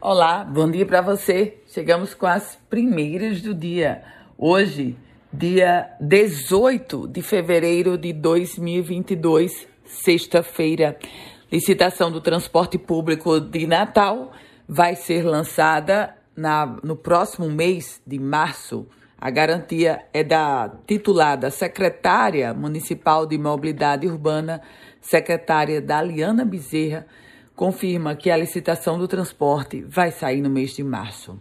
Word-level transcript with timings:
Olá, 0.00 0.44
bom 0.44 0.70
dia 0.70 0.86
para 0.86 1.00
você. 1.00 1.58
Chegamos 1.66 2.14
com 2.14 2.24
as 2.24 2.56
primeiras 2.70 3.42
do 3.42 3.52
dia. 3.52 4.04
Hoje, 4.38 4.96
dia 5.32 5.90
18 6.00 7.08
de 7.08 7.20
fevereiro 7.20 7.98
de 7.98 8.12
2022, 8.12 9.66
sexta-feira. 9.84 10.96
Licitação 11.50 12.12
do 12.12 12.20
transporte 12.20 12.78
público 12.78 13.40
de 13.40 13.66
Natal 13.66 14.30
vai 14.68 14.94
ser 14.94 15.24
lançada 15.24 16.14
na, 16.36 16.78
no 16.84 16.94
próximo 16.94 17.50
mês 17.50 18.00
de 18.06 18.20
março. 18.20 18.86
A 19.20 19.30
garantia 19.30 20.06
é 20.14 20.22
da 20.22 20.72
titulada 20.86 21.50
secretária 21.50 22.54
municipal 22.54 23.26
de 23.26 23.36
mobilidade 23.36 24.06
urbana, 24.06 24.62
secretária 25.00 25.82
Daliana 25.82 26.44
Bezerra 26.44 27.04
confirma 27.58 28.14
que 28.14 28.30
a 28.30 28.36
licitação 28.36 28.96
do 28.96 29.08
transporte 29.08 29.82
vai 29.82 30.12
sair 30.12 30.40
no 30.40 30.48
mês 30.48 30.76
de 30.76 30.84
março. 30.84 31.36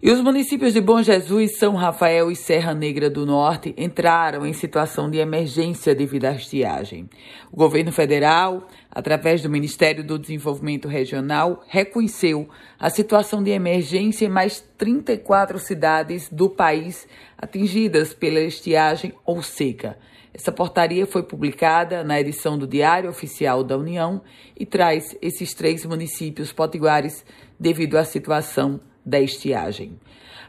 E 0.00 0.12
os 0.12 0.20
municípios 0.20 0.72
de 0.72 0.80
Bom 0.80 1.02
Jesus, 1.02 1.58
São 1.58 1.74
Rafael 1.74 2.30
e 2.30 2.36
Serra 2.36 2.72
Negra 2.72 3.10
do 3.10 3.26
Norte 3.26 3.74
entraram 3.76 4.46
em 4.46 4.52
situação 4.52 5.10
de 5.10 5.18
emergência 5.18 5.92
devido 5.92 6.26
à 6.26 6.30
estiagem. 6.36 7.10
O 7.50 7.56
governo 7.56 7.90
federal, 7.90 8.68
através 8.88 9.42
do 9.42 9.50
Ministério 9.50 10.04
do 10.04 10.20
Desenvolvimento 10.20 10.86
Regional, 10.86 11.64
reconheceu 11.66 12.48
a 12.78 12.88
situação 12.88 13.42
de 13.42 13.50
emergência 13.50 14.24
em 14.24 14.30
mais 14.30 14.64
34 14.78 15.58
cidades 15.58 16.28
do 16.30 16.48
país 16.48 17.08
atingidas 17.36 18.14
pela 18.14 18.38
estiagem 18.38 19.12
ou 19.26 19.42
seca. 19.42 19.98
Essa 20.38 20.52
portaria 20.52 21.04
foi 21.04 21.24
publicada 21.24 22.04
na 22.04 22.20
edição 22.20 22.56
do 22.56 22.64
Diário 22.64 23.10
Oficial 23.10 23.64
da 23.64 23.76
União 23.76 24.22
e 24.56 24.64
traz 24.64 25.18
esses 25.20 25.52
três 25.52 25.84
municípios 25.84 26.52
potiguares 26.52 27.26
devido 27.58 27.98
à 27.98 28.04
situação 28.04 28.80
da 29.04 29.18
estiagem. 29.18 29.98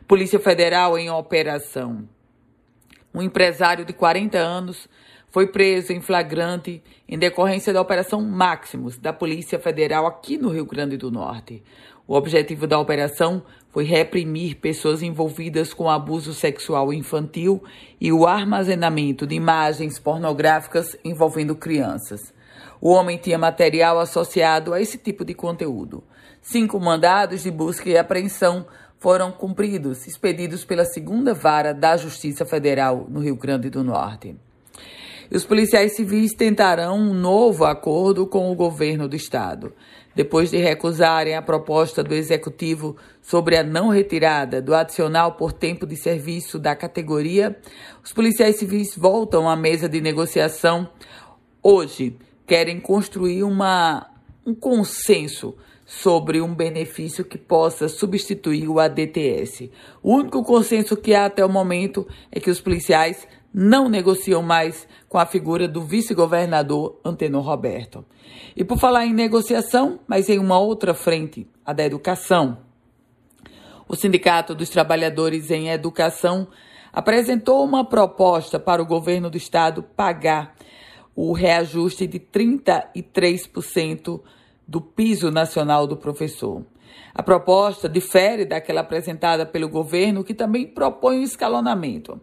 Polícia 0.08 0.40
Federal 0.40 0.96
em 0.96 1.09
operação. 1.09 2.08
Um 3.12 3.23
empresário 3.23 3.84
de 3.84 3.92
40 3.92 4.38
anos 4.38 4.88
foi 5.31 5.47
preso 5.47 5.94
em 5.94 6.02
flagrante 6.02 6.81
em 7.08 7.17
decorrência 7.17 7.72
da 7.72 7.81
Operação 7.81 8.22
Máximos 8.22 8.97
da 8.97 9.13
Polícia 9.13 9.59
Federal 9.59 10.08
aqui 10.08 10.38
no 10.38 10.49
Rio 10.49 10.66
Grande 10.66 10.97
do 10.97 11.11
Norte. 11.11 11.63
O 12.08 12.16
objetivo 12.16 12.66
da 12.66 12.80
operação 12.80 13.44
foi 13.69 13.83
reprimir 13.83 14.55
pessoas 14.55 15.03
envolvidas 15.03 15.73
com 15.73 15.88
abuso 15.88 16.33
sexual 16.33 16.91
infantil 16.91 17.63
e 18.02 18.11
o 18.11 18.25
armazenamento 18.25 19.27
de 19.27 19.35
imagens 19.35 20.00
pornográficas 20.00 20.97
envolvendo 21.05 21.55
crianças. 21.55 22.33
O 22.81 22.89
homem 22.91 23.17
tinha 23.17 23.38
material 23.38 24.00
associado 24.00 24.73
a 24.73 24.81
esse 24.81 24.97
tipo 24.97 25.23
de 25.23 25.35
conteúdo. 25.35 26.03
Cinco 26.41 26.80
mandados 26.80 27.44
de 27.44 27.52
busca 27.52 27.88
e 27.88 27.97
apreensão 27.97 28.66
foram 28.97 29.31
cumpridos, 29.31 30.07
expedidos 30.07 30.66
pela 30.66 30.85
segunda 30.85 31.33
vara 31.33 31.73
da 31.73 31.95
Justiça 31.95 32.45
Federal 32.45 33.05
no 33.07 33.19
Rio 33.19 33.35
Grande 33.35 33.69
do 33.69 33.83
Norte. 33.83 34.35
Os 35.31 35.45
policiais 35.45 35.95
civis 35.95 36.33
tentarão 36.33 36.97
um 36.97 37.13
novo 37.13 37.63
acordo 37.63 38.25
com 38.25 38.52
o 38.52 38.55
governo 38.55 39.08
do 39.08 39.16
estado. 39.16 39.73
Depois 40.16 40.49
de 40.49 40.58
recusarem 40.58 41.35
a 41.35 41.41
proposta 41.41 42.03
do 42.03 42.16
executivo 42.16 42.97
sobre 43.22 43.55
a 43.55 43.61
não 43.63 43.89
retirada 43.89 44.59
do 44.59 44.73
adicional 44.73 45.33
por 45.33 45.53
tempo 45.53 45.85
de 45.85 45.95
serviço 45.95 46.57
da 46.57 46.75
categoria, 46.75 47.55
os 48.03 48.11
policiais 48.11 48.55
civis 48.55 48.95
voltam 48.97 49.47
à 49.47 49.55
mesa 49.55 49.88
de 49.88 50.02
negociação. 50.02 50.89
Hoje, 51.61 52.17
querem 52.47 52.80
construir 52.80 53.44
uma, 53.44 54.09
um 54.44 54.55
consenso 54.55 55.55
sobre 55.85 56.41
um 56.41 56.53
benefício 56.53 57.23
que 57.23 57.38
possa 57.38 57.88
substituir 57.88 58.67
o 58.67 58.80
ADTS. 58.80 59.72
O 60.02 60.16
único 60.16 60.44
consenso 60.44 60.97
que 60.97 61.13
há 61.13 61.25
até 61.25 61.44
o 61.45 61.50
momento 61.50 62.07
é 62.31 62.39
que 62.39 62.50
os 62.50 62.61
policiais 62.61 63.27
não 63.53 63.89
negociam 63.89 64.41
mais 64.41 64.88
com 65.07 65.18
a 65.18 65.25
figura 65.25 65.68
do 65.68 65.81
vice-governador 65.81 67.00
Antenor 67.03 67.44
Roberto. 67.44 68.06
E 68.56 68.63
por 68.63 68.78
falar 68.78 69.06
em 69.06 69.13
negociação, 69.13 70.00
mas 70.07 70.29
em 70.29 70.40
uma 70.40 70.59
outra 70.59 70.94
frente, 70.94 71.47
a 71.66 71.74
da 71.74 71.84
educação. 71.84 72.59
O 73.88 73.96
Sindicato 73.96 74.53
dos 74.53 74.69
Trabalhadores 74.69 75.50
em 75.50 75.69
Educação 75.69 76.47
apresentou 76.94 77.63
uma 77.63 77.84
proposta 77.84 78.59
para 78.59 78.81
o 78.81 78.85
governo 78.85 79.29
do 79.29 79.38
estado 79.38 79.81
pagar 79.81 80.56
o 81.16 81.34
reajuste 81.34 82.07
de 82.07 82.19
33% 82.19 84.22
do 84.68 84.79
piso 84.79 85.31
nacional 85.31 85.88
do 85.88 85.97
professor. 85.97 86.63
A 87.13 87.24
proposta 87.24 87.90
difere 87.90 88.45
daquela 88.45 88.81
apresentada 88.81 89.45
pelo 89.45 89.68
governo, 89.68 90.24
que 90.24 90.34
também 90.34 90.68
propõe 90.68 91.19
um 91.19 91.24
escalonamento. 91.24 92.22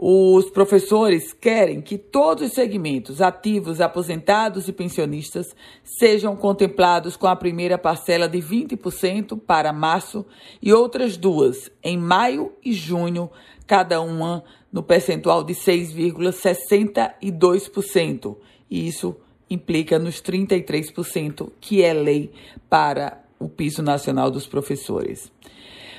Os 0.00 0.48
professores 0.48 1.32
querem 1.32 1.80
que 1.80 1.98
todos 1.98 2.46
os 2.46 2.52
segmentos, 2.52 3.20
ativos, 3.20 3.80
aposentados 3.80 4.68
e 4.68 4.72
pensionistas, 4.72 5.56
sejam 5.82 6.36
contemplados 6.36 7.16
com 7.16 7.26
a 7.26 7.34
primeira 7.34 7.76
parcela 7.76 8.28
de 8.28 8.38
20% 8.38 9.40
para 9.40 9.72
março 9.72 10.24
e 10.62 10.72
outras 10.72 11.16
duas 11.16 11.68
em 11.82 11.98
maio 11.98 12.52
e 12.64 12.72
junho, 12.72 13.28
cada 13.66 14.00
uma 14.00 14.44
no 14.72 14.84
percentual 14.84 15.42
de 15.42 15.54
6,62%. 15.54 18.36
E 18.70 18.86
isso 18.86 19.16
implica 19.50 19.98
nos 19.98 20.22
33% 20.22 21.50
que 21.60 21.82
é 21.82 21.92
lei 21.92 22.30
para 22.70 23.20
o 23.36 23.48
piso 23.48 23.82
nacional 23.82 24.30
dos 24.30 24.46
professores. 24.46 25.32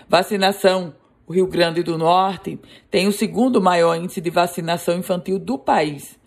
Vacinação 0.07 0.93
o 1.29 1.33
Rio 1.33 1.45
Grande 1.45 1.83
do 1.83 1.95
Norte 1.95 2.59
tem 2.89 3.07
o 3.07 3.11
segundo 3.11 3.61
maior 3.61 3.95
índice 3.95 4.19
de 4.19 4.31
vacinação 4.31 4.97
infantil 4.97 5.37
do 5.37 5.59
país, 5.59 6.17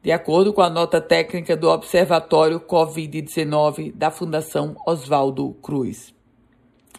de 0.00 0.12
acordo 0.12 0.52
com 0.52 0.62
a 0.62 0.70
nota 0.70 1.00
técnica 1.00 1.56
do 1.56 1.68
Observatório 1.68 2.60
Covid-19 2.60 3.92
da 3.92 4.08
Fundação 4.08 4.76
Oswaldo 4.86 5.52
Cruz. 5.54 6.14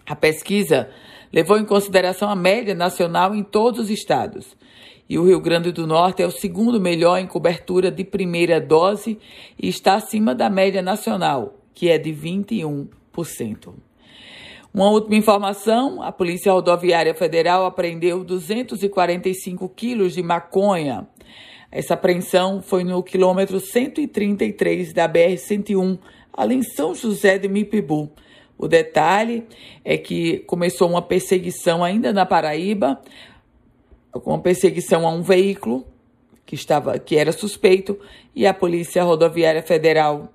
A 0.05 0.13
pesquisa 0.13 0.89
levou 1.31 1.57
em 1.57 1.63
consideração 1.63 2.29
a 2.29 2.35
média 2.35 2.75
nacional 2.75 3.33
em 3.33 3.43
todos 3.43 3.85
os 3.85 3.89
estados. 3.89 4.57
E 5.07 5.17
o 5.17 5.25
Rio 5.25 5.39
Grande 5.39 5.71
do 5.71 5.87
Norte 5.87 6.21
é 6.21 6.27
o 6.27 6.31
segundo 6.31 6.81
melhor 6.81 7.17
em 7.17 7.27
cobertura 7.27 7.89
de 7.89 8.03
primeira 8.03 8.59
dose 8.59 9.17
e 9.57 9.69
está 9.69 9.95
acima 9.95 10.35
da 10.35 10.49
média 10.49 10.81
nacional, 10.81 11.57
que 11.73 11.89
é 11.89 11.97
de 11.97 12.11
21%. 12.11 13.73
Uma 14.73 14.89
última 14.89 15.15
informação: 15.15 16.01
a 16.01 16.11
Polícia 16.11 16.51
Rodoviária 16.51 17.13
Federal 17.13 17.65
apreendeu 17.65 18.23
245 18.23 19.69
quilos 19.69 20.13
de 20.13 20.23
maconha. 20.23 21.07
Essa 21.71 21.93
apreensão 21.93 22.61
foi 22.61 22.83
no 22.83 23.03
quilômetro 23.03 23.59
133 23.59 24.91
da 24.91 25.07
BR-101, 25.07 25.99
ali 26.31 26.55
em 26.55 26.63
São 26.63 26.95
José 26.95 27.37
de 27.37 27.47
Mipibu. 27.47 28.11
O 28.57 28.67
detalhe 28.67 29.45
é 29.83 29.97
que 29.97 30.39
começou 30.39 30.89
uma 30.89 31.01
perseguição 31.01 31.83
ainda 31.83 32.11
na 32.11 32.25
Paraíba, 32.25 32.99
uma 34.25 34.39
perseguição 34.39 35.07
a 35.07 35.11
um 35.11 35.21
veículo 35.21 35.85
que 36.45 36.55
estava 36.55 36.97
que 36.97 37.15
era 37.15 37.31
suspeito 37.31 37.99
e 38.35 38.45
a 38.45 38.53
Polícia 38.53 39.03
Rodoviária 39.03 39.61
Federal 39.61 40.31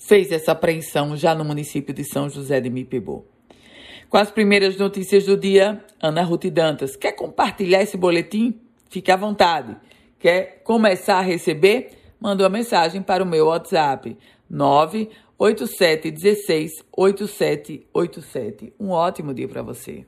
fez 0.00 0.32
essa 0.32 0.52
apreensão 0.52 1.14
já 1.16 1.34
no 1.34 1.44
município 1.44 1.92
de 1.94 2.04
São 2.04 2.28
José 2.28 2.60
de 2.60 2.70
Mipibu. 2.70 3.26
Com 4.08 4.16
as 4.16 4.30
primeiras 4.30 4.76
notícias 4.76 5.26
do 5.26 5.36
dia, 5.36 5.84
Ana 6.02 6.22
Ruth 6.22 6.46
Dantas. 6.46 6.96
Quer 6.96 7.12
compartilhar 7.12 7.82
esse 7.82 7.96
boletim? 7.96 8.60
Fique 8.88 9.12
à 9.12 9.16
vontade. 9.16 9.76
Quer 10.18 10.62
começar 10.64 11.18
a 11.18 11.22
receber? 11.22 11.90
Manda 12.18 12.42
uma 12.42 12.50
mensagem 12.50 13.02
para 13.02 13.22
o 13.22 13.26
meu 13.26 13.46
WhatsApp 13.46 14.18
98716 14.50 16.72
8787. 16.96 18.72
Um 18.80 18.90
ótimo 18.90 19.32
dia 19.32 19.46
para 19.46 19.62
você. 19.62 20.04